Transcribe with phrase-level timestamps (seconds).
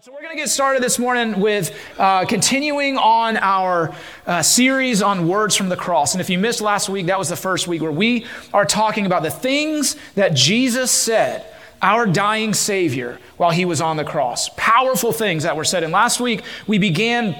[0.00, 3.92] So, we're going to get started this morning with uh, continuing on our
[4.28, 6.14] uh, series on words from the cross.
[6.14, 8.24] And if you missed last week, that was the first week where we
[8.54, 11.44] are talking about the things that Jesus said,
[11.82, 14.50] our dying Savior, while he was on the cross.
[14.56, 15.82] Powerful things that were said.
[15.82, 17.34] And last week, we began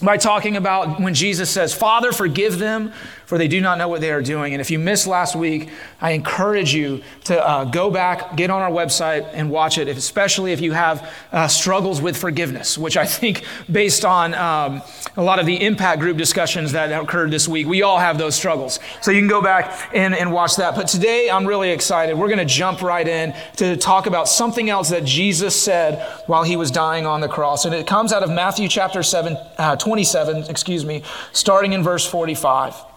[0.00, 2.92] by talking about when Jesus says, Father, forgive them,
[3.26, 4.54] for they do not know what they are doing.
[4.54, 5.70] And if you missed last week,
[6.00, 10.52] I encourage you to uh, go back, get on our website, and watch it, especially
[10.52, 14.82] if you have uh, struggles with forgiveness, which I think, based on um,
[15.16, 18.34] a lot of the impact group discussions that occurred this week, we all have those
[18.34, 18.78] struggles.
[19.00, 20.74] So you can go back and, and watch that.
[20.74, 22.16] But today, I'm really excited.
[22.16, 26.42] We're going to jump right in to talk about something else that Jesus said while
[26.42, 27.64] he was dying on the cross.
[27.64, 32.06] And it comes out of Matthew chapter 7, uh, 27, excuse me, starting in verse
[32.06, 32.93] 45.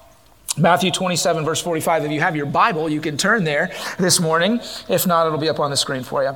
[0.55, 2.05] Matthew 27, verse 45.
[2.05, 4.59] If you have your Bible, you can turn there this morning.
[4.87, 6.29] If not, it'll be up on the screen for you.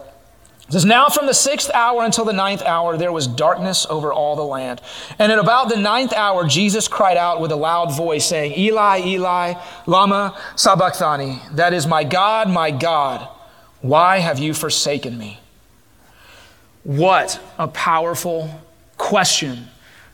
[0.72, 4.14] It says, Now from the sixth hour until the ninth hour, there was darkness over
[4.14, 4.80] all the land.
[5.20, 9.02] And at about the ninth hour, Jesus cried out with a loud voice, saying, Eli,
[9.06, 11.42] Eli, Lama Sabachthani.
[11.54, 13.28] That is, my God, my God,
[13.82, 15.40] why have you forsaken me?
[16.84, 18.62] What a powerful
[18.98, 19.68] question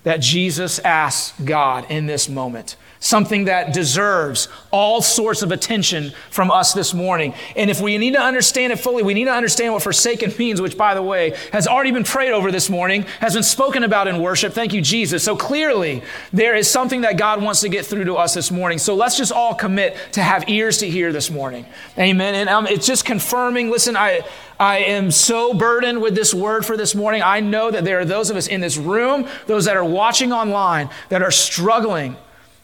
[0.03, 6.51] that Jesus asks God in this moment something that deserves all sorts of attention from
[6.51, 7.33] us this morning.
[7.55, 10.61] And if we need to understand it fully, we need to understand what forsaken means,
[10.61, 14.07] which, by the way, has already been prayed over this morning, has been spoken about
[14.07, 14.53] in worship.
[14.53, 15.23] Thank you, Jesus.
[15.23, 16.03] So clearly,
[16.33, 18.77] there is something that God wants to get through to us this morning.
[18.77, 21.65] So let's just all commit to have ears to hear this morning.
[21.97, 22.35] Amen.
[22.35, 23.69] And um, it's just confirming.
[23.69, 24.21] Listen, I.
[24.59, 27.21] I am so burdened with this word for this morning.
[27.21, 30.33] I know that there are those of us in this room, those that are watching
[30.33, 32.17] online, that are struggling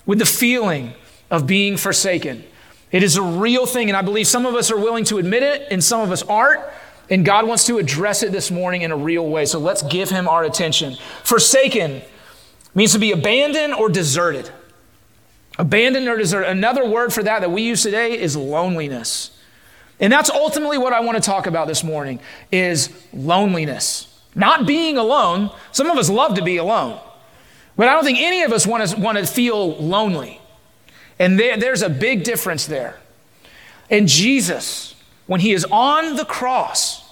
[0.06, 0.94] with the feeling
[1.30, 2.44] of being forsaken.
[2.92, 5.44] It is a real thing, and I believe some of us are willing to admit
[5.44, 6.62] it, and some of us aren't.
[7.10, 9.46] And God wants to address it this morning in a real way.
[9.46, 10.96] So let's give Him our attention.
[11.24, 12.02] Forsaken
[12.76, 14.50] means to be abandoned or deserted.
[15.58, 16.50] Abandoned or deserted.
[16.50, 19.38] Another word for that that we use today is loneliness.
[20.00, 22.20] And that's ultimately what I want to talk about this morning
[22.52, 24.08] is loneliness.
[24.36, 25.52] Not being alone.
[25.72, 27.00] Some of us love to be alone.
[27.76, 30.40] But I don't think any of us want to, want to feel lonely.
[31.20, 33.00] And there, there's a big difference there.
[33.90, 34.96] And Jesus,
[35.28, 37.04] when he is on the cross,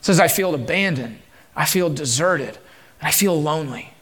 [0.00, 1.18] says, I feel abandoned,
[1.54, 2.58] I feel deserted,
[3.00, 3.92] and I feel lonely.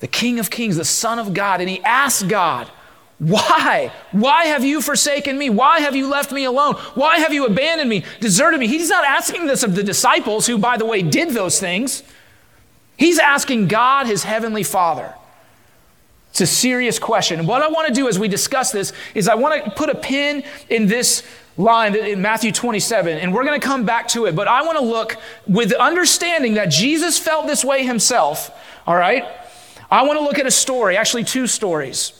[0.00, 2.70] The King of Kings, the Son of God, and he asks God,
[3.18, 3.92] why?
[4.12, 5.50] Why have you forsaken me?
[5.50, 6.74] Why have you left me alone?
[6.94, 8.66] Why have you abandoned me, deserted me?
[8.66, 12.02] He's not asking this of the disciples, who, by the way, did those things.
[13.00, 15.14] He's asking God, his heavenly Father.
[16.32, 17.46] It's a serious question.
[17.46, 19.94] What I want to do as we discuss this is I want to put a
[19.94, 21.22] pin in this
[21.56, 24.36] line in Matthew 27, and we're going to come back to it.
[24.36, 25.16] But I want to look
[25.46, 28.50] with the understanding that Jesus felt this way himself,
[28.86, 29.24] all right?
[29.90, 32.12] I want to look at a story, actually, two stories,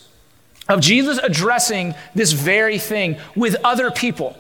[0.67, 4.35] of Jesus addressing this very thing with other people.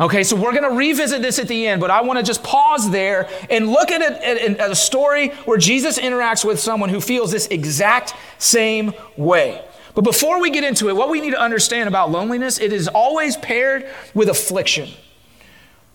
[0.00, 2.42] Okay, so we're going to revisit this at the end, but I want to just
[2.42, 7.02] pause there and look at, it, at a story where Jesus interacts with someone who
[7.02, 9.62] feels this exact same way.
[9.94, 12.88] But before we get into it, what we need to understand about loneliness, it is
[12.88, 14.88] always paired with affliction.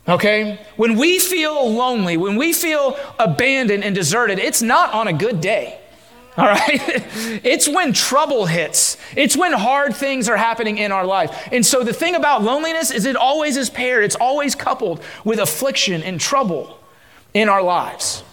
[0.08, 0.60] Okay?
[0.76, 5.42] When we feel lonely, when we feel abandoned and deserted, it's not on a good
[5.42, 5.80] day.
[6.38, 6.82] All right?
[7.46, 8.98] It's when trouble hits.
[9.16, 11.48] It's when hard things are happening in our life.
[11.52, 15.40] And so the thing about loneliness is it always is paired, it's always coupled with
[15.40, 16.78] affliction and trouble
[17.34, 18.24] in our lives.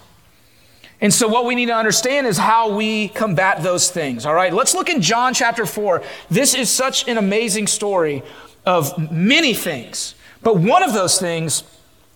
[0.99, 4.25] And so what we need to understand is how we combat those things.
[4.25, 4.53] All right?
[4.53, 6.03] Let's look in John chapter 4.
[6.29, 8.23] This is such an amazing story
[8.65, 10.15] of many things.
[10.41, 11.63] But one of those things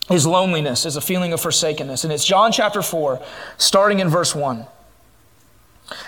[0.09, 2.03] is loneliness, is a feeling of forsakenness.
[2.03, 3.21] And it's John chapter 4,
[3.57, 4.65] starting in verse 1.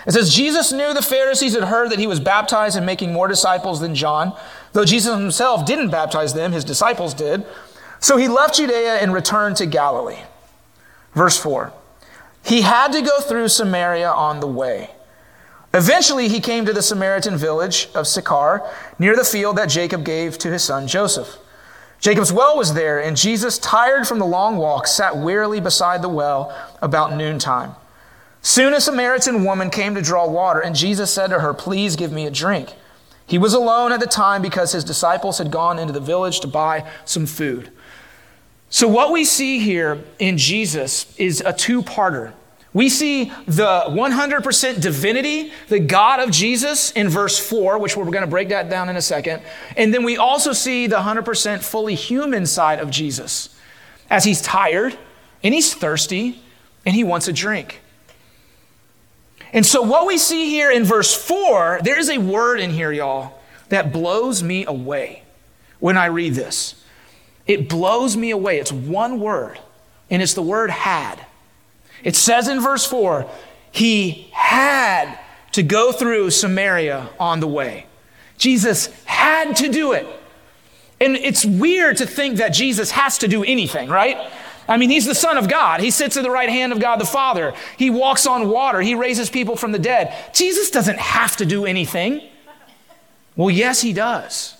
[0.06, 3.28] It says, Jesus knew the Pharisees had heard that he was baptized and making more
[3.28, 4.36] disciples than John,
[4.72, 7.46] though Jesus himself didn't baptize them, his disciples did.
[7.98, 10.20] So he left Judea and returned to Galilee.
[11.14, 11.72] Verse 4
[12.44, 14.90] He had to go through Samaria on the way.
[15.72, 18.68] Eventually, he came to the Samaritan village of Sychar,
[18.98, 21.38] near the field that Jacob gave to his son Joseph.
[22.00, 26.08] Jacob's well was there, and Jesus, tired from the long walk, sat wearily beside the
[26.08, 26.52] well
[26.82, 27.76] about noontime.
[28.42, 32.12] Soon a Samaritan woman came to draw water, and Jesus said to her, Please give
[32.12, 32.74] me a drink.
[33.26, 36.46] He was alone at the time because his disciples had gone into the village to
[36.46, 37.70] buy some food.
[38.70, 42.32] So, what we see here in Jesus is a two parter.
[42.72, 48.20] We see the 100% divinity, the God of Jesus in verse 4, which we're going
[48.20, 49.42] to break that down in a second.
[49.76, 53.56] And then we also see the 100% fully human side of Jesus
[54.08, 54.96] as he's tired
[55.42, 56.42] and he's thirsty
[56.86, 57.80] and he wants a drink.
[59.52, 62.92] And so, what we see here in verse 4, there is a word in here,
[62.92, 63.38] y'all,
[63.68, 65.22] that blows me away
[65.80, 66.82] when I read this.
[67.46, 68.58] It blows me away.
[68.58, 69.58] It's one word,
[70.08, 71.24] and it's the word had.
[72.04, 73.28] It says in verse 4,
[73.72, 75.18] he had
[75.52, 77.86] to go through Samaria on the way.
[78.38, 80.06] Jesus had to do it.
[81.00, 84.30] And it's weird to think that Jesus has to do anything, right?
[84.68, 85.80] I mean, he's the Son of God.
[85.80, 87.54] He sits at the right hand of God the Father.
[87.76, 88.80] He walks on water.
[88.80, 90.14] He raises people from the dead.
[90.32, 92.22] Jesus doesn't have to do anything.
[93.36, 94.56] Well, yes, he does.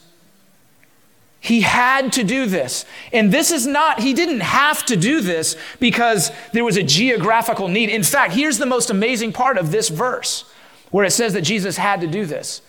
[1.41, 2.85] He had to do this.
[3.13, 7.69] And this is not, he didn't have to do this because there was a geographical
[7.69, 7.89] need.
[7.89, 10.45] In fact, here's the most amazing part of this verse
[10.91, 12.61] where it says that Jesus had to do this.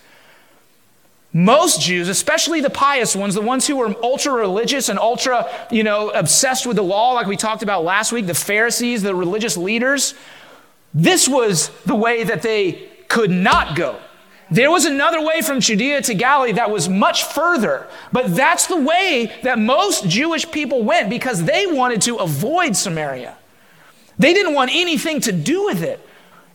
[1.34, 5.84] Most Jews, especially the pious ones, the ones who were ultra religious and ultra, you
[5.84, 9.56] know, obsessed with the law, like we talked about last week, the Pharisees, the religious
[9.56, 10.14] leaders,
[10.94, 13.98] this was the way that they could not go.
[14.50, 18.76] There was another way from Judea to Galilee that was much further, but that's the
[18.76, 23.38] way that most Jewish people went because they wanted to avoid Samaria.
[24.20, 26.06] They didn't want anything to do with it.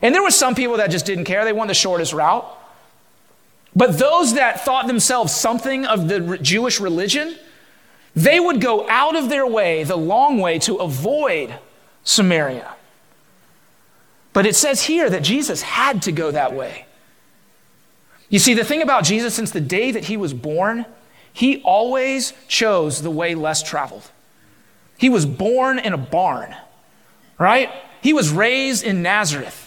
[0.03, 1.43] And there were some people that just didn't care.
[1.43, 2.45] They wanted the shortest route.
[3.77, 7.37] But those that thought themselves something of the Jewish religion,
[8.15, 11.59] they would go out of their way, the long way, to avoid
[12.03, 12.73] Samaria.
[14.33, 16.87] But it says here that Jesus had to go that way.
[18.29, 20.87] You see, the thing about Jesus, since the day that he was born,
[21.31, 24.09] he always chose the way less traveled.
[24.97, 26.55] He was born in a barn,
[27.37, 27.69] right?
[28.01, 29.66] He was raised in Nazareth.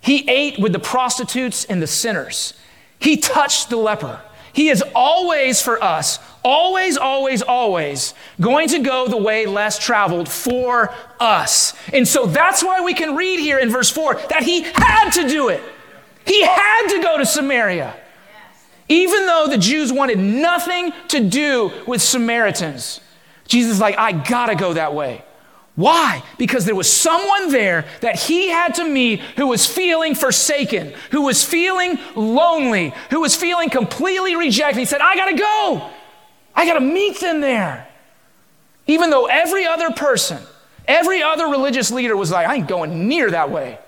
[0.00, 2.54] He ate with the prostitutes and the sinners.
[2.98, 4.20] He touched the leper.
[4.52, 10.28] He is always for us, always, always, always going to go the way less traveled
[10.28, 11.74] for us.
[11.92, 15.28] And so that's why we can read here in verse 4 that he had to
[15.28, 15.62] do it.
[16.26, 17.94] He had to go to Samaria.
[18.88, 23.00] Even though the Jews wanted nothing to do with Samaritans,
[23.46, 25.24] Jesus is like, I gotta go that way.
[25.78, 26.24] Why?
[26.38, 31.22] Because there was someone there that he had to meet who was feeling forsaken, who
[31.22, 34.80] was feeling lonely, who was feeling completely rejected.
[34.80, 35.88] He said, I gotta go.
[36.52, 37.86] I gotta meet them there.
[38.88, 40.42] Even though every other person,
[40.88, 43.78] every other religious leader was like, I ain't going near that way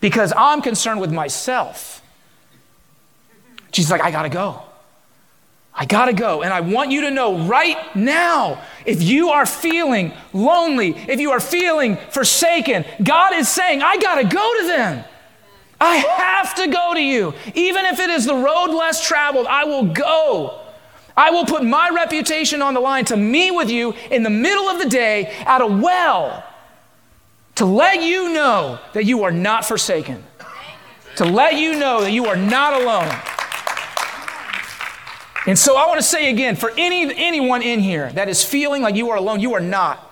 [0.00, 2.02] because I'm concerned with myself.
[3.72, 4.67] Jesus like, I gotta go.
[5.80, 6.42] I gotta go.
[6.42, 11.30] And I want you to know right now if you are feeling lonely, if you
[11.30, 15.04] are feeling forsaken, God is saying, I gotta go to them.
[15.80, 17.32] I have to go to you.
[17.54, 20.60] Even if it is the road less traveled, I will go.
[21.16, 24.68] I will put my reputation on the line to meet with you in the middle
[24.68, 26.44] of the day at a well
[27.54, 30.24] to let you know that you are not forsaken,
[31.16, 33.37] to let you know that you are not alone.
[35.46, 38.82] And so I want to say again for any, anyone in here that is feeling
[38.82, 40.04] like you are alone, you are not.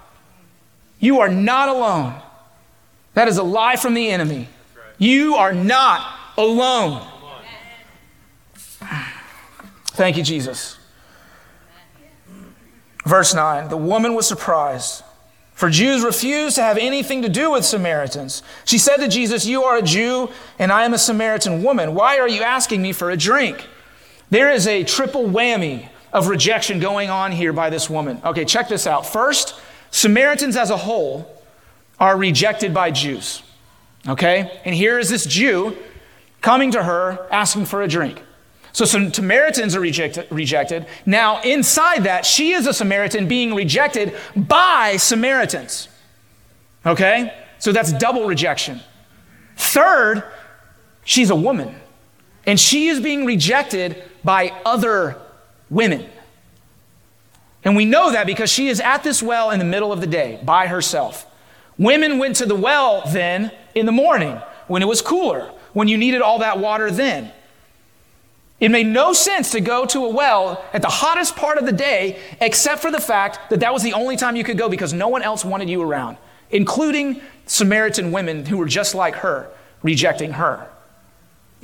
[0.98, 2.14] You are not alone.
[3.14, 4.48] That is a lie from the enemy.
[4.98, 7.06] You are not alone.
[9.88, 10.78] Thank you, Jesus.
[13.04, 15.02] Verse 9 The woman was surprised,
[15.54, 18.42] for Jews refused to have anything to do with Samaritans.
[18.64, 21.94] She said to Jesus, You are a Jew, and I am a Samaritan woman.
[21.94, 23.66] Why are you asking me for a drink?
[24.30, 28.20] There is a triple whammy of rejection going on here by this woman.
[28.24, 29.06] Okay, check this out.
[29.06, 29.54] First,
[29.90, 31.42] Samaritans as a whole
[31.98, 33.42] are rejected by Jews.
[34.08, 34.60] Okay?
[34.64, 35.76] And here is this Jew
[36.40, 38.20] coming to her asking for a drink.
[38.72, 40.86] So some Samaritans are rejected, rejected.
[41.06, 45.88] Now, inside that, she is a Samaritan being rejected by Samaritans.
[46.84, 47.32] Okay?
[47.58, 48.80] So that's double rejection.
[49.56, 50.22] Third,
[51.04, 51.74] she's a woman.
[52.44, 55.16] And she is being rejected by other
[55.70, 56.04] women.
[57.64, 60.06] And we know that because she is at this well in the middle of the
[60.06, 61.26] day by herself.
[61.78, 65.96] Women went to the well then in the morning when it was cooler, when you
[65.96, 67.32] needed all that water then.
[68.58, 71.72] It made no sense to go to a well at the hottest part of the
[71.72, 74.92] day, except for the fact that that was the only time you could go because
[74.92, 76.16] no one else wanted you around,
[76.50, 79.48] including Samaritan women who were just like her,
[79.82, 80.68] rejecting her.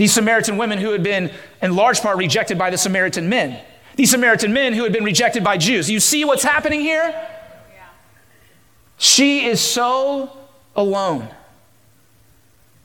[0.02, 1.30] These Samaritan women who had been,
[1.62, 3.62] in large part, rejected by the Samaritan men.
[3.94, 5.88] These Samaritan men who had been rejected by Jews.
[5.88, 7.14] You see what's happening here?
[8.96, 10.36] She is so
[10.74, 11.28] alone,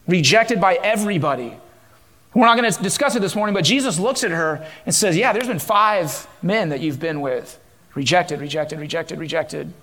[0.05, 1.57] rejected by everybody.
[2.35, 5.17] We're not going to discuss it this morning, but Jesus looks at her and says,
[5.17, 7.59] Yeah, there's been five men that you've been with.
[7.95, 9.73] Rejected, rejected, rejected, rejected,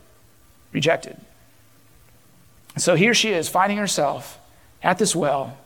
[0.70, 1.16] rejected.
[2.76, 4.38] So here she is, finding herself
[4.84, 5.58] at this well,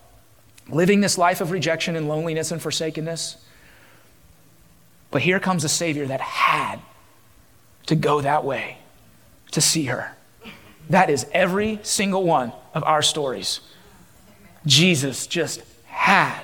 [0.69, 3.37] living this life of rejection and loneliness and forsakenness.
[5.11, 6.81] But here comes a Savior that had
[7.87, 8.79] to go that way
[9.53, 10.13] to see her.
[10.91, 13.61] That is every single one of our stories.
[14.67, 16.43] Jesus just had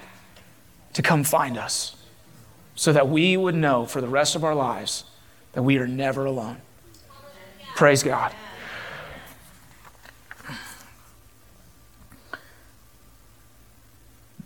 [0.94, 1.96] to come find us
[2.74, 5.04] so that we would know for the rest of our lives
[5.52, 6.56] that we are never alone.
[7.76, 8.32] Praise God.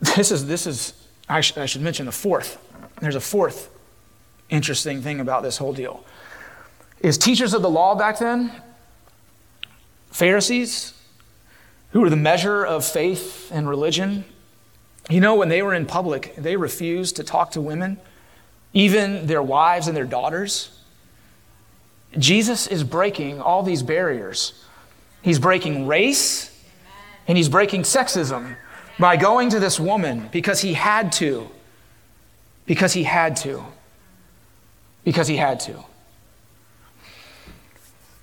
[0.16, 0.94] This is, this is
[1.28, 2.58] I, sh- I should mention a fourth.
[3.00, 3.70] There's a fourth
[4.48, 6.04] interesting thing about this whole deal.
[7.00, 8.50] Is teachers of the law back then,
[10.10, 10.94] Pharisees,
[11.92, 14.24] who were the measure of faith and religion,
[15.08, 17.98] you know, when they were in public, they refused to talk to women,
[18.72, 20.70] even their wives and their daughters.
[22.18, 24.64] Jesus is breaking all these barriers.
[25.22, 26.54] He's breaking race
[27.26, 28.56] and he's breaking sexism
[28.98, 31.48] by going to this woman because he had to.
[32.66, 33.64] Because he had to.
[35.04, 35.72] Because he had to.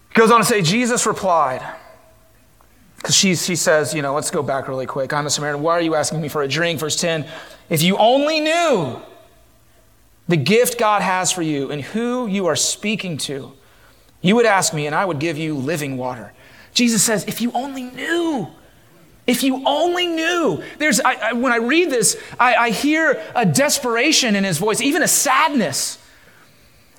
[0.09, 1.65] He goes on to say, Jesus replied,
[2.97, 5.13] because she, she says, you know, let's go back really quick.
[5.13, 5.61] I'm a Samaritan.
[5.61, 6.79] Why are you asking me for a drink?
[6.79, 7.25] Verse 10
[7.69, 9.01] If you only knew
[10.27, 13.53] the gift God has for you and who you are speaking to,
[14.21, 16.33] you would ask me, and I would give you living water.
[16.73, 18.47] Jesus says, if you only knew.
[19.27, 20.63] If you only knew.
[20.77, 24.81] There's, I, I, when I read this, I, I hear a desperation in his voice,
[24.81, 25.97] even a sadness.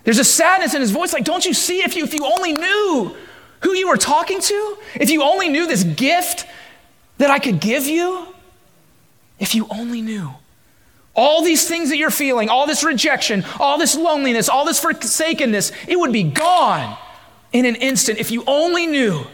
[0.03, 1.81] There's a sadness in his voice, like, don't you see?
[1.81, 3.17] If you, if you only knew
[3.61, 6.47] who you were talking to, if you only knew this gift
[7.19, 8.29] that I could give you,
[9.39, 10.31] if you only knew.
[11.15, 15.73] All these things that you're feeling, all this rejection, all this loneliness, all this forsakenness,
[15.89, 16.97] it would be gone
[17.53, 19.25] in an instant if you only knew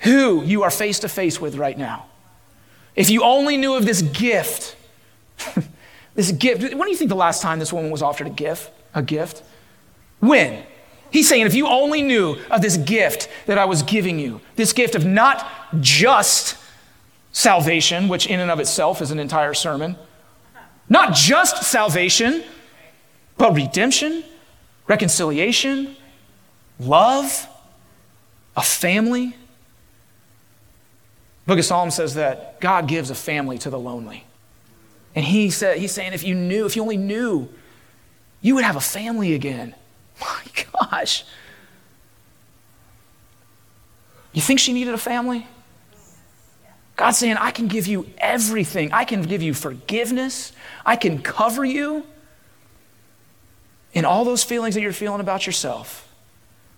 [0.00, 2.06] who you are face to face with right now.
[2.94, 4.76] If you only knew of this gift,
[6.14, 6.62] this gift.
[6.62, 8.70] When do you think the last time this woman was offered a gift?
[8.94, 9.42] A gift?
[10.20, 10.64] When?
[11.10, 14.72] He's saying, if you only knew of this gift that I was giving you, this
[14.72, 15.48] gift of not
[15.80, 16.56] just
[17.32, 19.96] salvation, which in and of itself is an entire sermon,
[20.88, 22.42] not just salvation,
[23.36, 24.24] but redemption,
[24.86, 25.96] reconciliation,
[26.80, 27.46] love,
[28.56, 29.36] a family.
[31.48, 34.26] Book of Psalms says that God gives a family to the lonely.
[35.14, 37.48] And he said, he's saying, if you knew, if you only knew,
[38.42, 39.74] you would have a family again.
[40.20, 40.42] My
[40.90, 41.24] gosh.
[44.34, 45.46] You think she needed a family?
[46.96, 48.92] God's saying, I can give you everything.
[48.92, 50.52] I can give you forgiveness.
[50.84, 52.04] I can cover you.
[53.94, 56.12] And all those feelings that you're feeling about yourself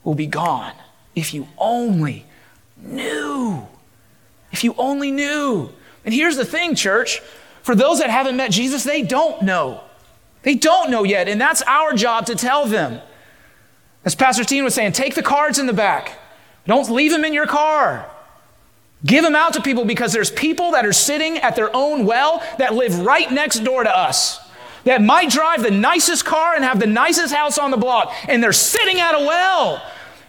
[0.04, 0.74] will be gone
[1.16, 2.24] if you only
[2.76, 3.66] knew.
[4.52, 5.70] If you only knew.
[6.04, 7.22] And here's the thing, church
[7.62, 9.82] for those that haven't met Jesus, they don't know.
[10.42, 11.28] They don't know yet.
[11.28, 13.00] And that's our job to tell them.
[14.04, 16.18] As Pastor Teen was saying, take the cards in the back.
[16.66, 18.10] Don't leave them in your car.
[19.04, 22.42] Give them out to people because there's people that are sitting at their own well
[22.58, 24.40] that live right next door to us.
[24.84, 28.42] That might drive the nicest car and have the nicest house on the block, and
[28.42, 29.82] they're sitting at a well.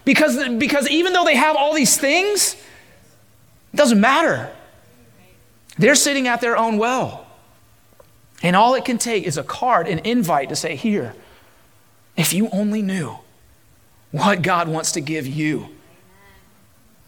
[0.04, 2.56] Because, because even though they have all these things,
[3.72, 4.50] it doesn't matter.
[5.78, 7.26] They're sitting at their own well.
[8.42, 11.14] And all it can take is a card, an invite to say, Here,
[12.16, 13.18] if you only knew
[14.10, 15.68] what God wants to give you.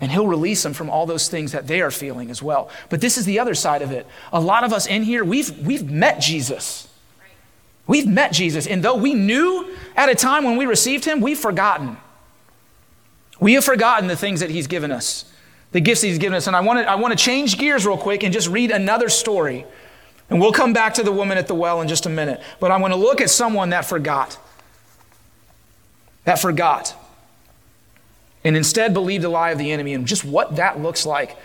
[0.00, 2.68] And He'll release them from all those things that they are feeling as well.
[2.88, 4.06] But this is the other side of it.
[4.33, 6.88] A lot of us in here, we've, we've met Jesus.
[7.87, 8.66] We've met Jesus.
[8.66, 11.97] And though we knew at a time when we received Him, we've forgotten.
[13.38, 15.30] We have forgotten the things that He's given us,
[15.75, 16.47] the gifts He's given us.
[16.47, 19.09] And I want to, I want to change gears real quick and just read another
[19.09, 19.66] story.
[20.31, 22.40] And we'll come back to the woman at the well in just a minute.
[22.61, 24.38] But I want to look at someone that forgot.
[26.25, 26.95] That forgot.
[28.45, 31.37] And instead believed the lie of the enemy and just what that looks like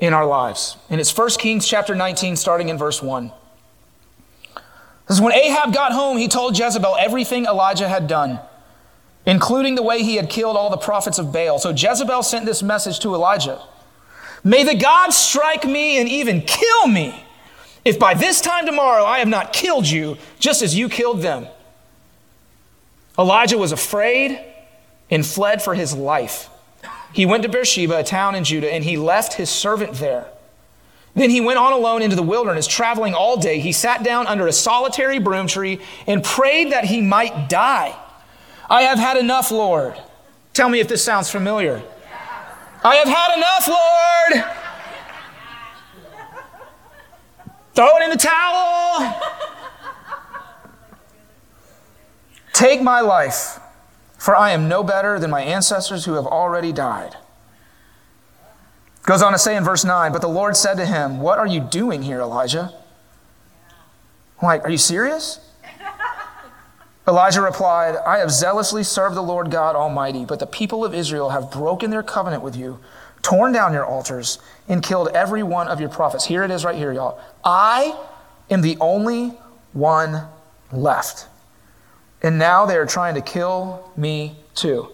[0.00, 0.76] in our lives.
[0.90, 3.30] And it's 1 Kings chapter 19, starting in verse 1.
[5.06, 8.40] This is when Ahab got home, he told Jezebel everything Elijah had done
[9.26, 11.58] including the way he had killed all the prophets of Baal.
[11.58, 13.60] So Jezebel sent this message to Elijah
[14.44, 17.24] May the gods strike me and even kill me
[17.84, 21.46] if by this time tomorrow I have not killed you just as you killed them.
[23.18, 24.40] Elijah was afraid
[25.10, 26.48] and fled for his life.
[27.12, 30.26] He went to Beersheba, a town in Judah, and he left his servant there.
[31.14, 33.60] Then he went on alone into the wilderness, traveling all day.
[33.60, 37.94] He sat down under a solitary broom tree and prayed that he might die.
[38.72, 40.00] I have had enough, Lord.
[40.54, 41.82] Tell me if this sounds familiar.
[42.82, 44.44] I have had enough, Lord.
[47.74, 49.20] Throw it in the towel.
[52.54, 53.60] Take my life,
[54.16, 57.14] for I am no better than my ancestors who have already died.
[59.02, 61.46] Goes on to say in verse 9, But the Lord said to him, What are
[61.46, 62.72] you doing here, Elijah?
[64.40, 65.51] I'm like, Are you serious?
[67.12, 71.28] Elijah replied, I have zealously served the Lord God Almighty, but the people of Israel
[71.28, 72.80] have broken their covenant with you,
[73.20, 76.24] torn down your altars, and killed every one of your prophets.
[76.24, 77.20] Here it is right here, y'all.
[77.44, 77.94] I
[78.48, 79.36] am the only
[79.74, 80.22] one
[80.72, 81.26] left.
[82.22, 84.88] And now they are trying to kill me too.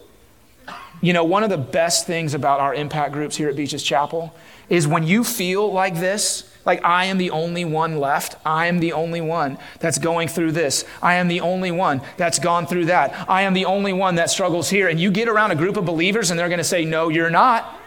[1.00, 4.34] You know, one of the best things about our impact groups here at Beaches Chapel
[4.68, 8.36] is when you feel like this, like I am the only one left.
[8.44, 10.84] I am the only one that's going through this.
[11.02, 13.26] I am the only one that's gone through that.
[13.26, 14.86] I am the only one that struggles here.
[14.86, 17.30] And you get around a group of believers and they're going to say, No, you're
[17.30, 17.80] not.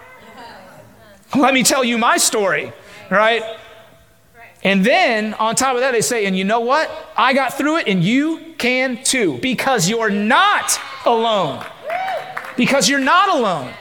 [1.38, 2.74] Let me tell you my story,
[3.12, 3.44] right?
[4.64, 6.90] And then on top of that, they say, and you know what?
[7.16, 11.64] I got through it and you can too, because you're not alone.
[12.58, 13.74] Because you're not alone.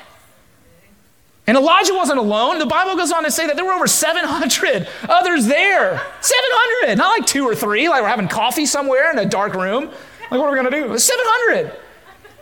[1.50, 2.61] And Elijah wasn't alone.
[2.61, 6.00] The Bible goes on to say that there were over 700 others there.
[6.21, 9.87] 700, not like two or three, like we're having coffee somewhere in a dark room.
[9.87, 10.97] Like, what are we going to do?
[10.97, 11.76] 700.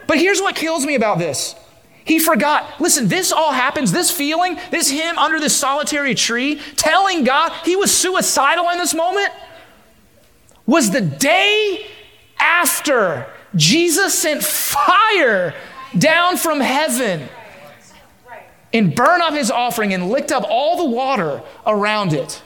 [0.06, 1.56] But here's what kills me about this
[2.04, 2.78] he forgot.
[2.82, 7.76] Listen, this all happens, this feeling, this him under this solitary tree, telling God he
[7.76, 9.30] was suicidal in this moment,
[10.66, 11.86] was the day
[12.38, 15.54] after Jesus sent fire
[15.96, 17.30] down from heaven
[18.78, 22.42] and burn up his offering and licked up all the water around it.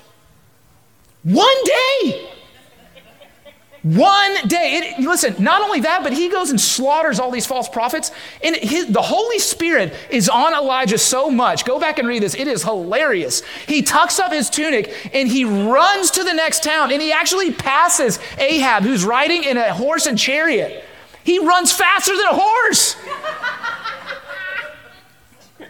[1.23, 2.29] One day.
[3.83, 4.95] One day.
[4.99, 8.13] It, listen, not only that, but he goes and slaughters all these false prophets.
[8.43, 11.65] And his, the Holy Spirit is on Elijah so much.
[11.65, 12.35] Go back and read this.
[12.35, 13.43] It is hilarious.
[13.67, 16.93] He tucks up his tunic and he runs to the next town.
[16.93, 20.85] And he actually passes Ahab, who's riding in a horse and chariot.
[21.25, 22.97] He runs faster than a horse.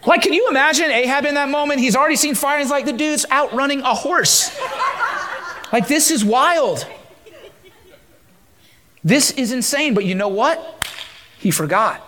[0.06, 1.80] Like, can you imagine Ahab in that moment?
[1.80, 2.58] He's already seen fire.
[2.58, 4.58] He's like, the dude's outrunning a horse.
[5.72, 6.86] Like, this is wild.
[9.04, 10.86] This is insane, but you know what?
[11.38, 12.06] He forgot.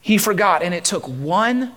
[0.00, 1.72] He forgot, and it took one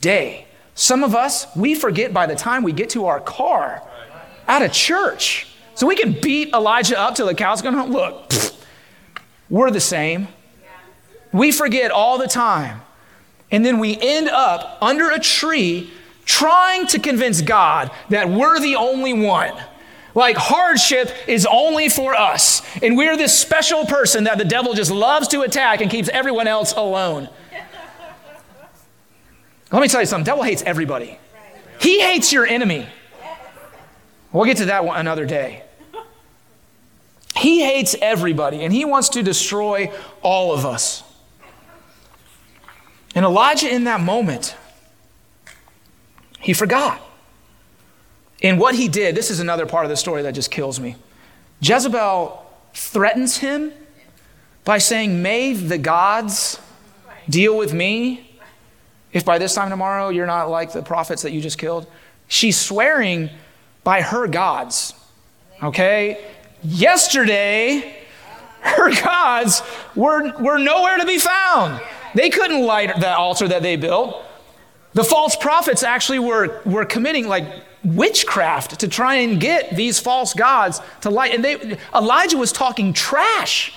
[0.00, 0.46] day.
[0.74, 3.82] Some of us, we forget by the time we get to our car
[4.48, 5.46] out of church.
[5.74, 7.90] So we can beat Elijah up till the cows come home.
[7.90, 8.54] Look, pfft,
[9.48, 10.28] we're the same.
[11.32, 12.80] We forget all the time.
[13.50, 15.90] And then we end up under a tree
[16.24, 19.52] trying to convince God that we're the only one.
[20.14, 22.62] Like hardship is only for us.
[22.82, 26.46] And we're this special person that the devil just loves to attack and keeps everyone
[26.46, 27.28] else alone.
[29.72, 31.18] Let me tell you something devil hates everybody.
[31.80, 32.86] He hates your enemy.
[34.32, 35.64] We'll get to that one another day.
[37.36, 41.02] He hates everybody and he wants to destroy all of us.
[43.14, 44.56] And Elijah, in that moment,
[46.40, 47.00] he forgot.
[48.42, 50.96] And what he did, this is another part of the story that just kills me.
[51.60, 53.72] Jezebel threatens him
[54.64, 56.58] by saying, May the gods
[57.28, 58.38] deal with me
[59.12, 61.86] if by this time tomorrow you're not like the prophets that you just killed.
[62.28, 63.28] She's swearing
[63.82, 64.94] by her gods.
[65.62, 66.24] Okay?
[66.62, 67.96] Yesterday,
[68.60, 69.62] her gods
[69.96, 71.80] were, were nowhere to be found.
[72.14, 74.22] They couldn't light that altar that they built.
[74.92, 77.46] The false prophets actually were, were committing like
[77.84, 81.34] witchcraft to try and get these false gods to light.
[81.34, 83.72] And they, Elijah was talking trash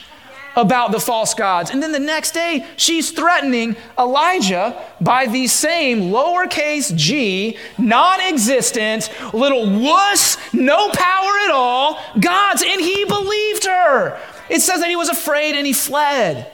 [0.56, 1.72] about the false gods.
[1.72, 9.10] And then the next day, she's threatening Elijah by the same lowercase g, non existent,
[9.34, 12.64] little wuss, no power at all gods.
[12.66, 14.20] And he believed her.
[14.50, 16.52] It says that he was afraid and he fled.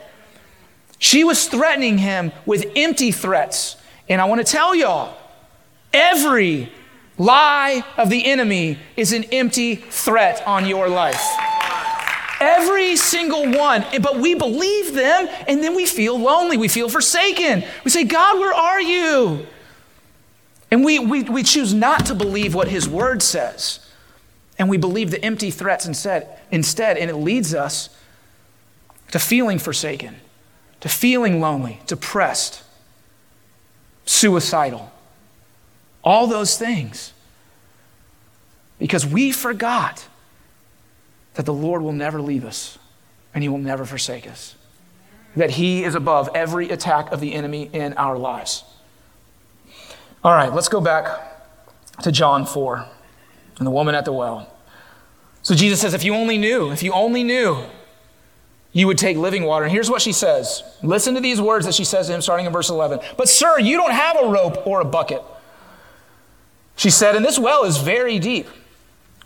[1.00, 3.76] She was threatening him with empty threats.
[4.08, 5.16] And I want to tell y'all
[5.94, 6.70] every
[7.16, 11.20] lie of the enemy is an empty threat on your life.
[12.38, 13.84] Every single one.
[14.02, 16.58] But we believe them and then we feel lonely.
[16.58, 17.64] We feel forsaken.
[17.82, 19.46] We say, God, where are you?
[20.70, 23.80] And we, we, we choose not to believe what his word says.
[24.58, 27.88] And we believe the empty threats instead, instead, and it leads us
[29.12, 30.16] to feeling forsaken
[30.80, 32.62] to feeling lonely, depressed,
[34.04, 34.90] suicidal.
[36.02, 37.12] All those things.
[38.78, 40.06] Because we forgot
[41.34, 42.78] that the Lord will never leave us
[43.34, 44.54] and He will never forsake us.
[45.36, 48.64] That He is above every attack of the enemy in our lives.
[50.24, 51.06] All right, let's go back
[52.02, 52.86] to John 4
[53.58, 54.52] and the woman at the well.
[55.42, 57.64] So Jesus says, if you only knew, if you only knew,
[58.72, 59.64] you would take living water.
[59.64, 60.62] And here's what she says.
[60.82, 63.00] Listen to these words that she says to him starting in verse 11.
[63.16, 65.22] But, sir, you don't have a rope or a bucket.
[66.76, 68.46] She said, And this well is very deep.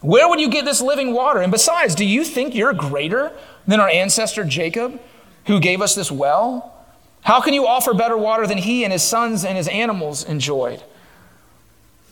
[0.00, 1.40] Where would you get this living water?
[1.40, 3.32] And besides, do you think you're greater
[3.66, 5.00] than our ancestor Jacob,
[5.46, 6.74] who gave us this well?
[7.22, 10.82] How can you offer better water than he and his sons and his animals enjoyed?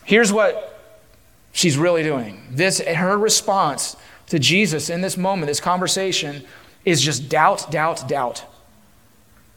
[0.04, 0.80] Here's what
[1.52, 2.42] she's really doing.
[2.50, 3.96] This her response
[4.28, 6.44] to Jesus in this moment, this conversation,
[6.84, 8.44] is just doubt, doubt, doubt.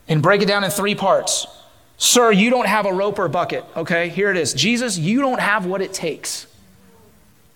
[0.07, 1.47] And break it down in three parts.
[1.97, 3.65] Sir, you don't have a rope or bucket.
[3.75, 4.53] Okay, here it is.
[4.53, 6.47] Jesus, you don't have what it takes.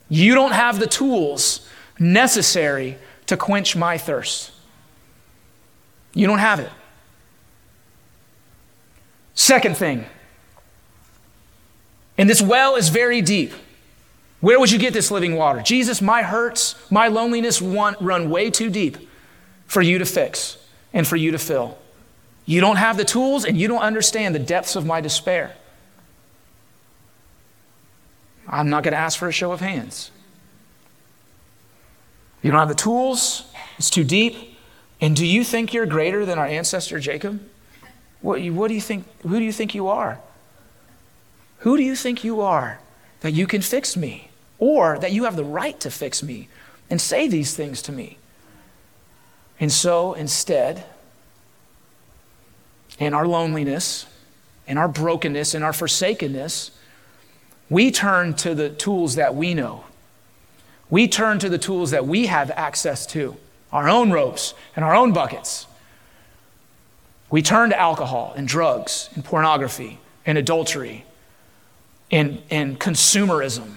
[0.09, 1.67] You don't have the tools
[1.99, 4.51] necessary to quench my thirst.
[6.13, 6.71] You don't have it.
[9.35, 10.05] Second thing,
[12.17, 13.53] and this well is very deep.
[14.41, 15.61] Where would you get this living water?
[15.61, 18.97] Jesus, my hurts, my loneliness run way too deep
[19.69, 20.57] for you to fix
[20.91, 21.77] and for you to fill.
[22.45, 25.55] You don't have the tools and you don't understand the depths of my despair.
[28.47, 30.09] I'm not going to ask for a show of hands.
[32.41, 33.45] You don't have the tools,
[33.77, 34.57] it's too deep.
[34.99, 37.39] And do you think you're greater than our ancestor Jacob?
[38.21, 39.05] What, what do you think?
[39.21, 40.19] Who do you think you are?
[41.59, 42.79] Who do you think you are
[43.21, 46.49] that you can fix me or that you have the right to fix me
[46.89, 48.18] and say these things to me?
[49.59, 50.85] And so instead,
[52.97, 54.05] in our loneliness,
[54.67, 56.71] in our brokenness, in our forsakenness,
[57.69, 59.83] we turn to the tools that we know.
[60.89, 63.35] We turn to the tools that we have access to,
[63.71, 65.67] our own ropes and our own buckets.
[67.29, 71.05] We turn to alcohol and drugs and pornography and adultery
[72.11, 73.75] and, and consumerism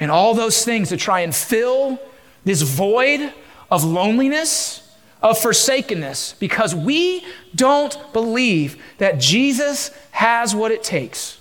[0.00, 1.98] and all those things to try and fill
[2.44, 3.32] this void
[3.70, 4.83] of loneliness
[5.24, 11.40] of forsakenness because we don't believe that Jesus has what it takes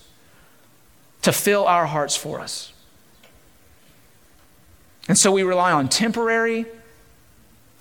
[1.21, 2.71] to fill our hearts for us.
[5.09, 6.65] And so we rely on temporary,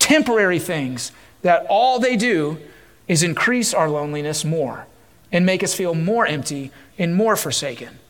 [0.01, 1.13] temporary things
[1.43, 2.59] that all they do
[3.07, 4.89] is increase our loneliness more
[5.31, 8.01] and make us feel more empty and more forsaken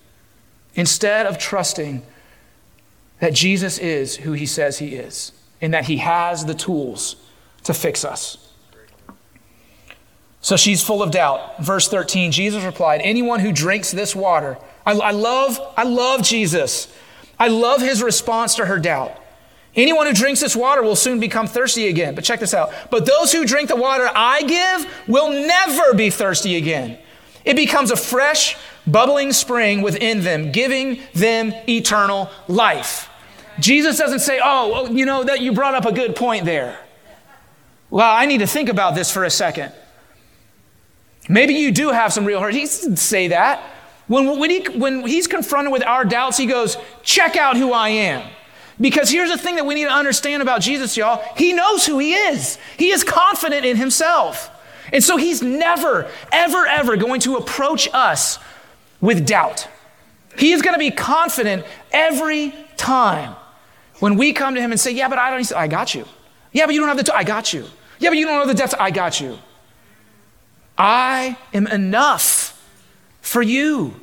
[0.74, 2.02] instead of trusting
[3.20, 7.16] that Jesus is who he says he is and that he has the tools
[7.64, 8.38] to fix us.
[10.40, 11.62] So she's full of doubt.
[11.62, 16.92] Verse 13, Jesus replied, Anyone who drinks this water, I, I, love, I love Jesus.
[17.38, 19.16] I love his response to her doubt.
[19.74, 22.14] Anyone who drinks this water will soon become thirsty again.
[22.14, 22.72] But check this out.
[22.90, 26.98] But those who drink the water I give will never be thirsty again.
[27.44, 33.08] It becomes a fresh, bubbling spring within them, giving them eternal life.
[33.60, 36.78] Jesus doesn't say, Oh, you know, that you brought up a good point there.
[37.92, 39.70] Well, I need to think about this for a second.
[41.28, 42.54] Maybe you do have some real hurt.
[42.54, 43.62] He didn't say that.
[44.06, 47.90] When, when, he, when he's confronted with our doubts, he goes, Check out who I
[47.90, 48.26] am.
[48.80, 51.22] Because here's the thing that we need to understand about Jesus, y'all.
[51.36, 54.48] He knows who he is, he is confident in himself.
[54.90, 58.38] And so he's never, ever, ever going to approach us
[59.02, 59.68] with doubt.
[60.38, 63.36] He is going to be confident every time
[63.98, 66.06] when we come to him and say, Yeah, but I don't, I got you.
[66.52, 67.66] Yeah, but you don't have the, t- I got you.
[68.02, 68.74] Yeah, but you don't know the depths.
[68.74, 69.38] I got you.
[70.76, 72.60] I am enough
[73.20, 73.94] for you.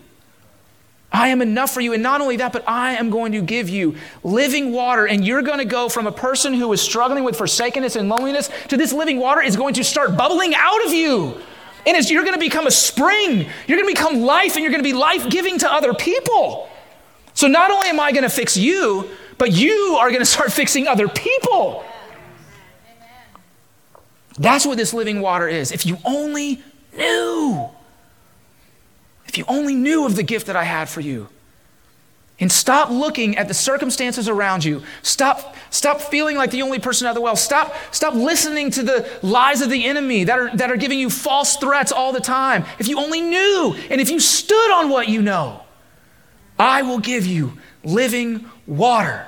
[1.12, 1.92] I am enough for you.
[1.92, 5.06] And not only that, but I am going to give you living water.
[5.06, 8.50] And you're going to go from a person who is struggling with forsakenness and loneliness
[8.70, 11.36] to this living water is going to start bubbling out of you.
[11.86, 13.50] And you're going to become a spring.
[13.68, 16.70] You're going to become life, and you're going to be life giving to other people.
[17.34, 20.54] So not only am I going to fix you, but you are going to start
[20.54, 21.84] fixing other people.
[24.40, 25.74] That's what this living water is.
[25.74, 26.64] If you only
[26.96, 27.70] knew,
[29.28, 31.28] if you only knew of the gift that I had for you.
[32.42, 34.82] And stop looking at the circumstances around you.
[35.02, 37.36] Stop, stop feeling like the only person at the well.
[37.36, 41.10] Stop, stop listening to the lies of the enemy that are, that are giving you
[41.10, 42.64] false threats all the time.
[42.80, 45.64] If you only knew, and if you stood on what you know,
[46.58, 49.28] I will give you living water.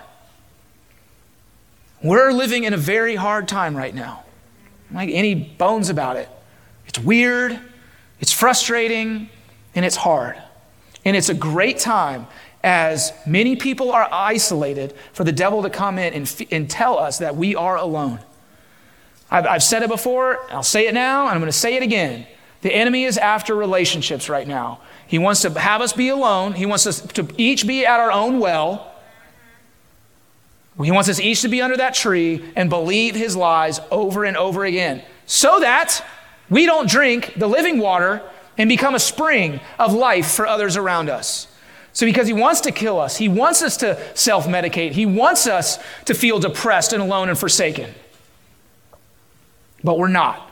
[2.01, 4.23] We're living in a very hard time right now
[4.93, 6.29] like any bones about it.
[6.87, 7.59] It's weird,
[8.19, 9.29] it's frustrating,
[9.75, 10.41] and it's hard.
[11.05, 12.27] And it's a great time
[12.63, 17.17] as many people are isolated for the devil to come in and, and tell us
[17.19, 18.19] that we are alone.
[19.31, 21.83] I've, I've said it before, I'll say it now, and I'm going to say it
[21.83, 22.27] again.
[22.61, 24.81] The enemy is after relationships right now.
[25.07, 26.53] He wants to have us be alone.
[26.53, 28.90] He wants us to each be at our own well.
[30.81, 34.37] He wants us each to be under that tree and believe his lies over and
[34.37, 36.05] over again so that
[36.49, 38.21] we don't drink the living water
[38.57, 41.47] and become a spring of life for others around us.
[41.93, 45.47] So, because he wants to kill us, he wants us to self medicate, he wants
[45.47, 47.93] us to feel depressed and alone and forsaken.
[49.83, 50.49] But we're not.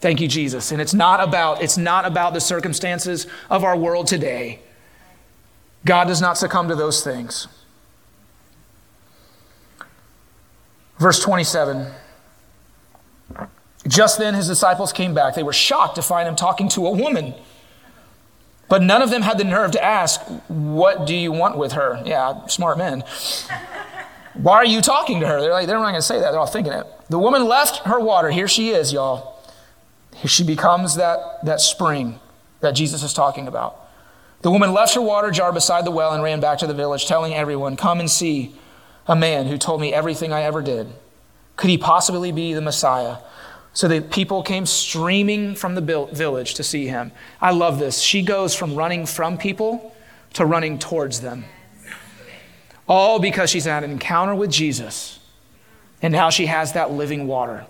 [0.00, 0.70] Thank you, Jesus.
[0.70, 4.60] And it's not about, it's not about the circumstances of our world today.
[5.84, 7.48] God does not succumb to those things.
[10.98, 11.92] Verse 27.
[13.86, 15.34] Just then his disciples came back.
[15.34, 17.34] They were shocked to find him talking to a woman.
[18.68, 22.02] But none of them had the nerve to ask, What do you want with her?
[22.04, 23.02] Yeah, smart men.
[24.34, 25.40] Why are you talking to her?
[25.40, 26.30] They're like, they're not going to say that.
[26.30, 26.86] They're all thinking it.
[27.08, 28.30] The woman left her water.
[28.30, 29.42] Here she is, y'all.
[30.14, 32.20] Here she becomes that, that spring
[32.60, 33.88] that Jesus is talking about.
[34.42, 37.06] The woman left her water jar beside the well and ran back to the village,
[37.06, 38.54] telling everyone, Come and see
[39.08, 40.92] a man who told me everything I ever did.
[41.56, 43.16] Could he possibly be the Messiah?
[43.72, 47.12] So the people came streaming from the village to see him.
[47.40, 48.00] I love this.
[48.00, 49.94] She goes from running from people
[50.34, 51.44] to running towards them.
[52.86, 55.18] All because she's had an encounter with Jesus.
[56.02, 57.66] And now she has that living water.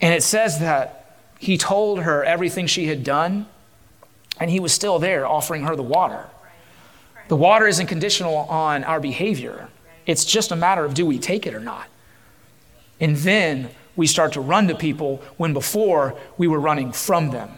[0.00, 3.46] And it says that he told her everything she had done,
[4.38, 6.26] and he was still there offering her the water.
[7.28, 9.68] The water isn't conditional on our behavior,
[10.06, 11.88] it's just a matter of do we take it or not.
[13.00, 17.50] And then we start to run to people when before we were running from them.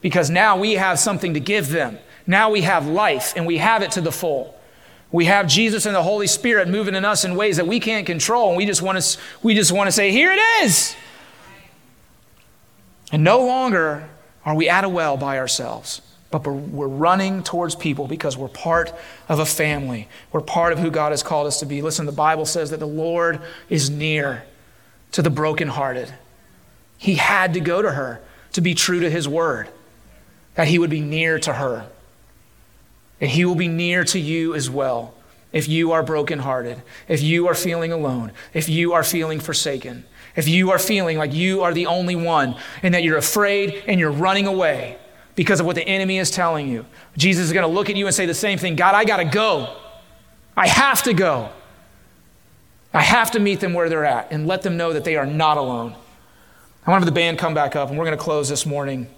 [0.00, 1.98] Because now we have something to give them.
[2.26, 4.58] Now we have life and we have it to the full.
[5.10, 8.04] We have Jesus and the Holy Spirit moving in us in ways that we can't
[8.04, 10.96] control, and we just want to, we just want to say, Here it is.
[13.12, 14.08] And no longer
[14.44, 16.02] are we at a well by ourselves,
[16.42, 18.92] but we're running towards people because we're part
[19.28, 20.08] of a family.
[20.32, 21.82] We're part of who God has called us to be.
[21.82, 24.44] Listen, the Bible says that the Lord is near
[25.12, 26.12] to the brokenhearted.
[26.98, 28.20] He had to go to her
[28.52, 29.68] to be true to his word,
[30.54, 31.86] that he would be near to her.
[33.20, 35.14] And he will be near to you as well
[35.52, 40.48] if you are brokenhearted, if you are feeling alone, if you are feeling forsaken, if
[40.48, 44.10] you are feeling like you are the only one and that you're afraid and you're
[44.10, 44.98] running away
[45.34, 46.84] because of what the enemy is telling you.
[47.16, 49.18] Jesus is going to look at you and say the same thing God, I got
[49.18, 49.76] to go.
[50.56, 51.50] I have to go.
[52.92, 55.26] I have to meet them where they're at and let them know that they are
[55.26, 55.96] not alone.
[56.86, 58.66] I want to have the band come back up, and we're going to close this
[58.66, 59.08] morning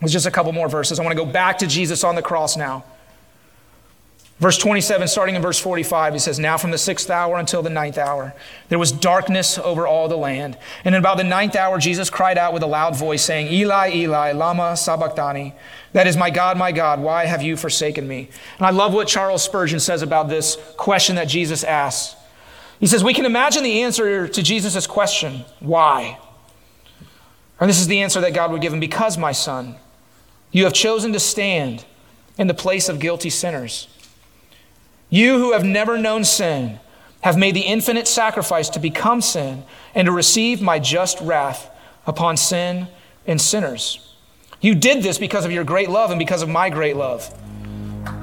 [0.00, 1.00] with just a couple more verses.
[1.00, 2.84] I want to go back to Jesus on the cross now.
[4.38, 7.70] Verse 27, starting in verse 45, he says, Now from the sixth hour until the
[7.70, 8.34] ninth hour,
[8.68, 10.58] there was darkness over all the land.
[10.84, 13.92] And in about the ninth hour, Jesus cried out with a loud voice, saying, Eli,
[13.94, 15.54] Eli, Lama Sabachthani.
[15.94, 18.28] That is, my God, my God, why have you forsaken me?
[18.58, 22.14] And I love what Charles Spurgeon says about this question that Jesus asks.
[22.78, 26.18] He says, We can imagine the answer to Jesus' question, why?
[27.58, 29.76] And this is the answer that God would give him because, my son,
[30.52, 31.86] you have chosen to stand
[32.36, 33.88] in the place of guilty sinners.
[35.08, 36.80] You who have never known sin
[37.20, 39.64] have made the infinite sacrifice to become sin
[39.94, 41.70] and to receive my just wrath
[42.06, 42.88] upon sin
[43.26, 44.14] and sinners.
[44.60, 47.32] You did this because of your great love and because of my great love.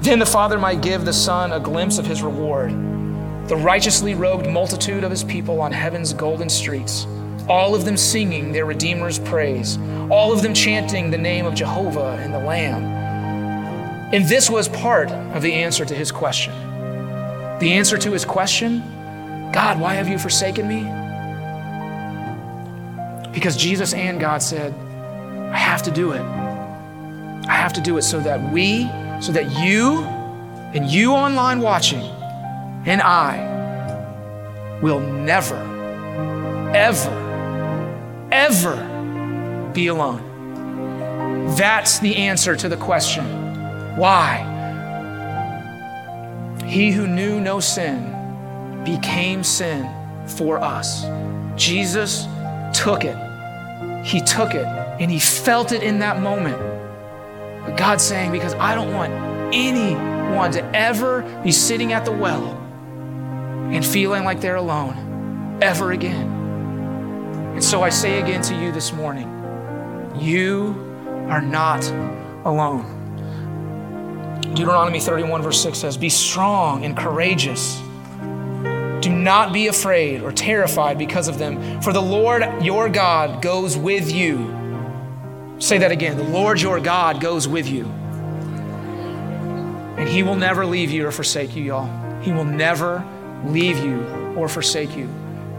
[0.00, 2.72] Then the Father might give the Son a glimpse of his reward
[3.48, 7.06] the righteously robed multitude of his people on heaven's golden streets,
[7.46, 9.76] all of them singing their Redeemer's praise,
[10.10, 12.82] all of them chanting the name of Jehovah and the Lamb.
[14.14, 16.54] And this was part of the answer to his question.
[17.60, 18.82] The answer to his question
[19.52, 20.82] God, why have you forsaken me?
[23.32, 24.74] Because Jesus and God said,
[25.52, 26.20] I have to do it.
[26.20, 28.88] I have to do it so that we,
[29.20, 30.02] so that you,
[30.74, 32.02] and you online watching,
[32.86, 35.56] and I will never,
[36.74, 41.54] ever, ever be alone.
[41.56, 43.24] That's the answer to the question
[43.96, 44.53] why?
[46.66, 49.88] He who knew no sin became sin
[50.26, 51.04] for us.
[51.56, 52.26] Jesus
[52.72, 53.16] took it.
[54.04, 54.66] He took it
[55.00, 56.58] and he felt it in that moment.
[57.64, 59.12] But God's saying, because I don't want
[59.54, 62.44] anyone to ever be sitting at the well
[63.70, 66.28] and feeling like they're alone ever again.
[67.54, 69.30] And so I say again to you this morning
[70.16, 70.74] you
[71.28, 71.84] are not
[72.44, 72.93] alone.
[74.54, 77.80] Deuteronomy 31, verse 6 says, Be strong and courageous.
[79.00, 83.76] Do not be afraid or terrified because of them, for the Lord your God goes
[83.76, 85.56] with you.
[85.58, 86.16] Say that again.
[86.16, 87.84] The Lord your God goes with you.
[89.96, 92.20] And He will never leave you or forsake you, y'all.
[92.20, 93.04] He will never
[93.44, 94.04] leave you
[94.36, 95.12] or forsake you.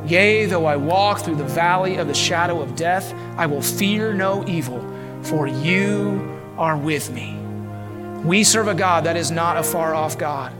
[0.08, 4.14] Yea, though I walk through the valley of the shadow of death, I will fear
[4.14, 4.82] no evil,
[5.22, 7.45] for you are with me.
[8.26, 10.52] We serve a God that is not a far off God.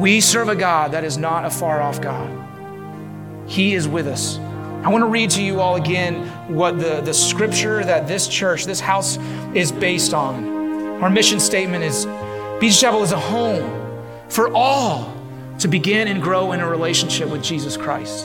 [0.00, 2.28] We serve a God that is not a far off God.
[3.48, 4.38] He is with us.
[4.38, 8.64] I want to read to you all again what the, the scripture that this church,
[8.64, 9.16] this house,
[9.54, 10.44] is based on.
[11.00, 12.04] Our mission statement is
[12.58, 15.14] Beaches Chapel is a home for all
[15.60, 18.24] to begin and grow in a relationship with Jesus Christ.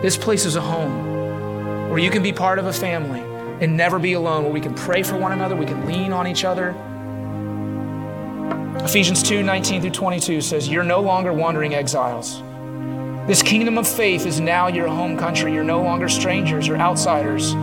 [0.00, 3.20] This place is a home where you can be part of a family
[3.62, 6.26] and never be alone, where we can pray for one another, we can lean on
[6.26, 6.74] each other.
[8.82, 12.42] Ephesians 2 19 through 22 says, You're no longer wandering exiles.
[13.26, 15.52] This kingdom of faith is now your home country.
[15.54, 17.54] You're no longer strangers or outsiders.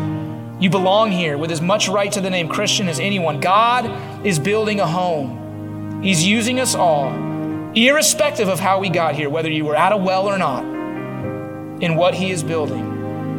[0.62, 3.39] You belong here with as much right to the name Christian as anyone.
[3.39, 6.02] God is building a home.
[6.02, 7.12] He's using us all,
[7.76, 10.63] irrespective of how we got here, whether you were at a well or not
[11.84, 12.90] in what he is building.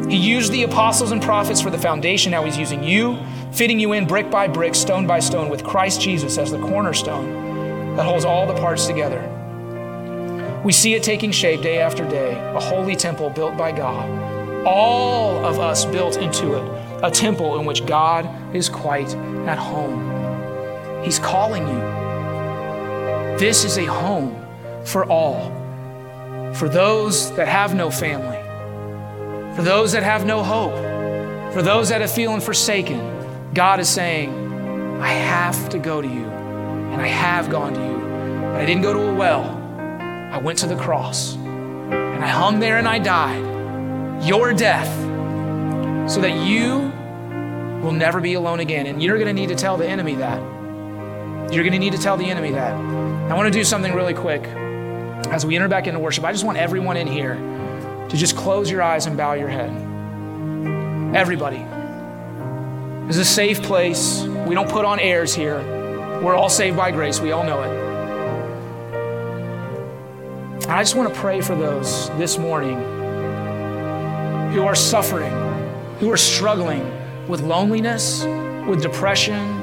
[0.08, 2.32] He used the apostles and prophets for the foundation.
[2.32, 3.18] Now he's using you,
[3.52, 7.96] fitting you in brick by brick, stone by stone, with Christ Jesus as the cornerstone
[7.96, 9.28] that holds all the parts together.
[10.64, 14.66] We see it taking shape day after day, a holy temple built by God.
[14.66, 19.14] All of us built into it, a temple in which God is quite
[19.46, 21.02] at home.
[21.02, 21.80] He's calling you.
[23.38, 24.38] This is a home
[24.84, 25.62] for all
[26.54, 28.36] for those that have no family,
[29.54, 30.74] for those that have no hope,
[31.52, 34.30] for those that are feeling forsaken, God is saying,
[35.00, 37.98] I have to go to you, and I have gone to you.
[38.52, 39.42] But I didn't go to a well,
[40.32, 44.24] I went to the cross, and I hung there and I died.
[44.24, 44.90] Your death,
[46.10, 46.92] so that you
[47.82, 48.86] will never be alone again.
[48.86, 50.40] And you're going to need to tell the enemy that.
[51.52, 52.72] You're going to need to tell the enemy that.
[52.72, 54.44] I want to do something really quick
[55.32, 57.34] as we enter back into worship, I just want everyone in here
[58.12, 59.70] to just close your eyes and bow your head.
[61.16, 61.64] Everybody.
[63.06, 64.20] This is a safe place.
[64.46, 65.56] We don't put on airs here.
[66.22, 67.20] We're all saved by grace.
[67.20, 67.70] We all know it.
[70.64, 72.76] And I just want to pray for those this morning
[74.52, 75.32] who are suffering,
[75.98, 76.84] who are struggling
[77.28, 78.24] with loneliness,
[78.68, 79.58] with depression,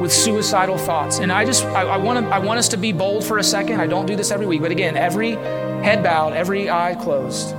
[0.00, 1.18] with suicidal thoughts.
[1.18, 3.78] And I just, I, I, want I want us to be bold for a second.
[3.78, 5.32] I don't do this every week, but again, every
[5.84, 7.54] head bowed, every eye closed.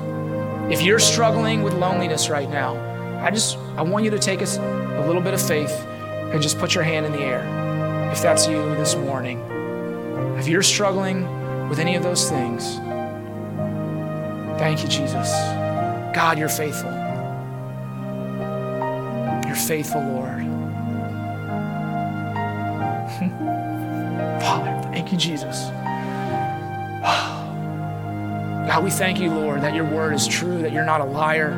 [0.71, 2.75] If you're struggling with loneliness right now,
[3.23, 6.57] I just, I want you to take a, a little bit of faith and just
[6.57, 8.11] put your hand in the air.
[8.11, 9.39] If that's you this morning,
[10.39, 12.77] if you're struggling with any of those things,
[14.57, 15.29] thank you, Jesus.
[16.15, 16.91] God, you're faithful.
[19.45, 20.41] You're faithful, Lord.
[24.41, 25.69] Father, thank you, Jesus.
[28.67, 31.51] God, we thank you, Lord, that your word is true, that you're not a liar.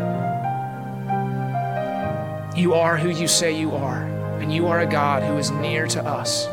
[2.54, 4.04] You are who you say you are,
[4.42, 6.48] and you are a God who is near to us.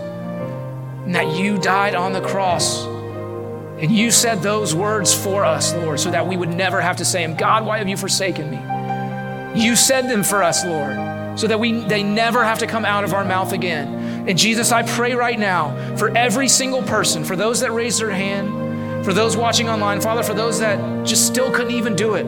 [1.05, 5.99] And that you died on the cross, and you said those words for us, Lord,
[5.99, 7.37] so that we would never have to say them.
[7.37, 9.61] God, why have you forsaken me?
[9.61, 13.03] You said them for us, Lord, so that we, they never have to come out
[13.03, 14.29] of our mouth again.
[14.29, 18.11] And Jesus, I pray right now for every single person, for those that raised their
[18.11, 18.64] hand,
[19.05, 22.25] for those watching online, Father, for those that just still couldn't even do it,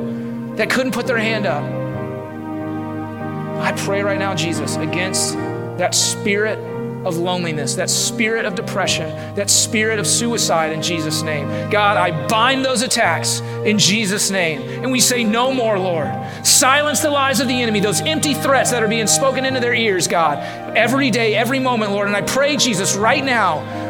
[0.56, 1.64] that couldn't put their hand up.
[3.62, 5.34] I pray right now, Jesus, against
[5.78, 6.58] that spirit
[7.06, 11.48] of loneliness, that spirit of depression, that spirit of suicide in Jesus' name.
[11.70, 14.60] God, I bind those attacks in Jesus' name.
[14.82, 16.12] And we say, No more, Lord.
[16.44, 19.74] Silence the lies of the enemy, those empty threats that are being spoken into their
[19.74, 20.38] ears, God,
[20.76, 22.08] every day, every moment, Lord.
[22.08, 23.86] And I pray, Jesus, right now,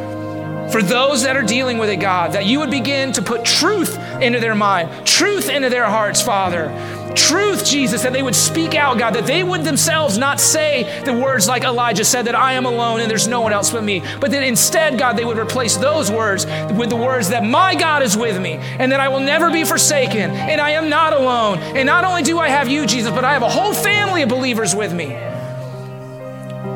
[0.71, 3.97] for those that are dealing with it, God, that you would begin to put truth
[4.21, 6.71] into their mind, truth into their hearts, Father
[7.17, 11.13] truth, Jesus, that they would speak out, God, that they would themselves not say the
[11.13, 14.03] words like Elijah said, that I am alone and there's no one else but me,
[14.21, 18.03] but that instead, God, they would replace those words with the words that my God
[18.03, 21.59] is with me and that I will never be forsaken and I am not alone.
[21.59, 24.29] And not only do I have you, Jesus, but I have a whole family of
[24.29, 25.09] believers with me.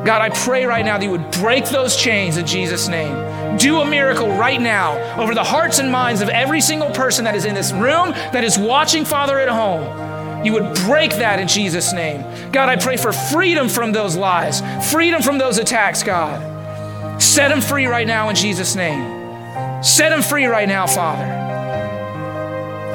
[0.03, 3.30] God, I pray right now that you would break those chains in Jesus' name.
[3.57, 7.35] Do a miracle right now over the hearts and minds of every single person that
[7.35, 10.01] is in this room, that is watching, Father, at home
[10.43, 12.21] you would break that in Jesus' name.
[12.51, 17.21] God, I pray for freedom from those lies, freedom from those attacks, God.
[17.21, 19.83] Set them free right now in Jesus' name.
[19.83, 21.27] Set them free right now, Father.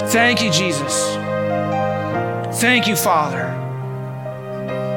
[0.08, 1.14] Thank you, Jesus.
[2.60, 3.52] Thank you, Father.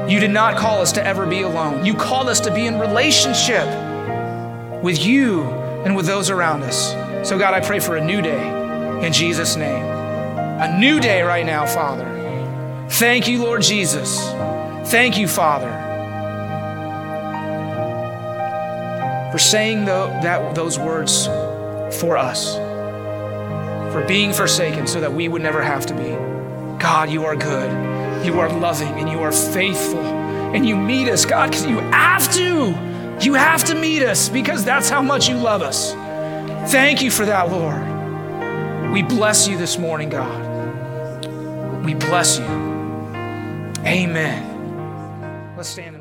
[0.10, 1.86] You did not call us to ever be alone.
[1.86, 3.68] You called us to be in relationship
[4.82, 5.44] with you
[5.86, 7.28] and with those around us.
[7.28, 9.86] So, God, I pray for a new day in Jesus' name.
[9.86, 12.06] A new day right now, Father.
[12.90, 14.20] Thank you, Lord Jesus.
[14.90, 15.70] Thank you, Father,
[19.32, 21.28] for saying the, that, those words
[22.00, 22.56] for us,
[23.94, 26.10] for being forsaken so that we would never have to be.
[26.80, 31.26] God, you are good, you are loving, and you are faithful, and you meet us,
[31.26, 32.89] God, because you have to.
[33.22, 35.94] You have to meet us because that's how much you love us.
[36.72, 38.92] Thank you for that, Lord.
[38.94, 41.86] We bless you this morning, God.
[41.86, 42.46] We bless you.
[43.86, 44.46] Amen.
[45.58, 45.99] Let's stand.